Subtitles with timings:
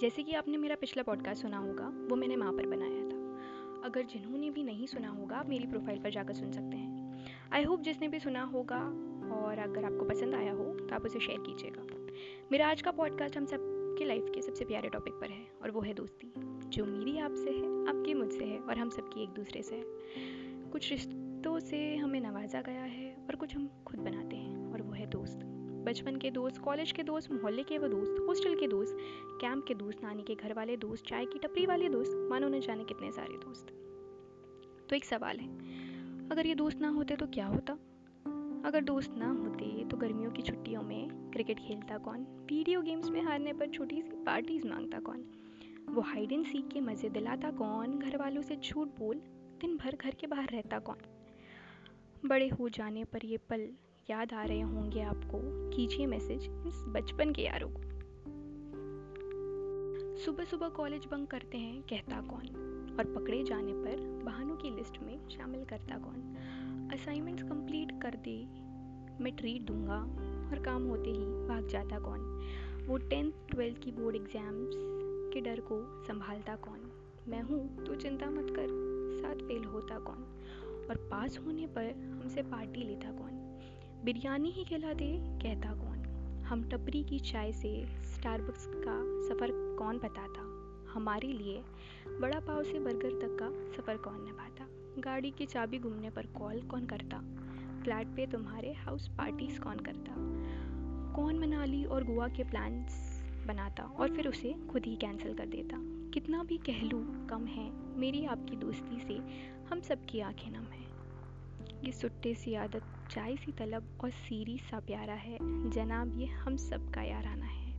[0.00, 3.40] जैसे कि आपने मेरा पिछला पॉडकास्ट सुना होगा, वो मैंने माँ पर बनाया था।
[3.84, 7.64] अगर जिन्होंने भी नहीं सुना होगा, आप मेरी प्रोफ़ाइल पर जाकर सुन सकते हैं। आई
[7.64, 8.80] होप जिसने भी सुना होगा
[9.34, 11.82] और अगर आपको पसंद आया हो तो आप उसे शेयर कीजिएगा।
[12.52, 15.70] मेरा आज का पॉडकास्ट हम सब सबके लाइफ के सबसे प्यारे टॉपिक पर है, और
[15.70, 16.32] वो है दोस्ती।
[16.68, 19.84] जो मेरी आपसे है, आपकी मुझसे है, और हम सबकी एक दूसरे से है।
[20.70, 24.92] कुछ रिश्तों से हमें नवाजा गया है, और कुछ हम खुद बनाते हैं, और वो
[24.92, 25.49] है दोस्त।
[25.84, 28.96] बचपन के दोस्त, कॉलेज के दोस्त, मोहल्ले के वो दोस्त, हॉस्टल के दोस्त,
[29.40, 32.60] कैंप के दोस्त, नानी के घर वाले दोस्त, चाय की टपरी वाले दोस्त, मानो न
[32.60, 33.66] जाने कितने सारे दोस्त।
[34.88, 35.48] तो एक सवाल है,
[36.28, 37.72] अगर ये दोस्त ना होते तो क्या होता?
[38.66, 42.22] अगर दोस्त ना होते तो गर्मियों की छुट्टियों में क्रिकेट खेलता कौन?
[42.50, 45.24] वीडियो गेम्स में हारने पर छोटी सी पार्टीज़ माँगता कौन?
[45.88, 47.98] वो हाइड एंड सीख के मज़े दिलाता कौन?
[47.98, 49.16] घर वालों से झूठ बोल,
[49.60, 50.96] दिन भर घर के बाहर रहता कौन?
[52.26, 53.68] बड़े हो जाने पर ये पल
[54.10, 55.40] याद आ रहे होंगे आपको,
[55.70, 57.80] कीजिए मैसेज इस बचपन के यारों को।
[60.16, 62.46] सुबह सुबह कॉलेज बंक करते हैं, कहता कौन?
[62.98, 66.36] और पकड़े जाने पर बहानों की लिस्ट में शामिल करता कौन?
[66.92, 68.36] असाइनमेंट्स कंप्लीट कर दे,
[69.24, 70.02] मैं ट्रीट दूँगा,
[70.50, 72.20] और काम होते ही भाग जाता कौन?
[72.86, 74.74] वो टेंथ ट्वेल्थ की बोर्ड एग्ज़ाम्स
[75.34, 76.90] के डर को संभालता कौन?
[77.28, 78.66] मैं हूँ तो चिंता मत कर,
[79.22, 80.26] साथ फेल होता कौन?
[80.90, 83.39] और पास होने पर हमसे पार्टी लेता कौन?
[84.04, 86.04] बिरयानी ही खिला दे, कहता कौन?
[86.48, 90.40] हम टपरी की चाय से स्टारबक्स का सफ़र कौन बताता?
[90.92, 91.62] हमारे लिए
[92.20, 94.66] बड़ा पाव से बर्गर तक का सफ़र कौन निभाता?
[94.98, 97.18] गाड़ी की चाबी घूमने पर कॉल कौन करता?
[97.82, 100.14] फ्लैट पे तुम्हारे हाउस पार्टीज़ कौन करता?
[101.16, 103.82] कौन मनाली और गोवा के प्लान्स बनाता?
[103.82, 105.76] और फिर उसे खुद ही कैंसिल कर देता।
[106.10, 109.14] कितना भी कह लूँ कम है, मेरी आपकी दोस्ती से
[109.70, 110.89] हम सबकी आँखें नम हैं।
[111.84, 115.38] ये सुट्टे सी आदत, चाय सी तलब और सीरी सा प्यारा है।
[115.70, 117.70] जनाब, ये हम सब का याराना है।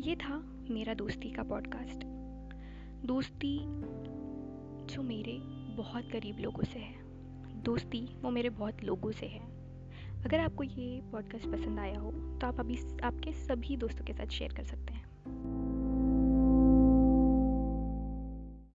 [0.00, 0.38] ये था
[0.70, 2.04] मेरा दोस्ती का पॉडकास्ट
[3.06, 3.58] दोस्ती
[4.86, 5.38] जो मेरे
[5.76, 6.94] बहुत करीब लोगों से है।
[7.62, 9.40] दोस्ती वो मेरे बहुत लोगों से है।
[10.24, 14.26] अगर आपको ये पॉडकास्ट पसंद आया हो तो आप अभी आपके सभी दोस्तों के साथ
[14.26, 15.09] शेयर कर सकते हैं।